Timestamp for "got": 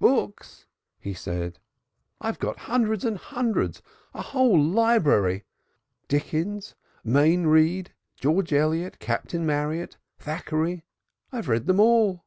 2.40-2.58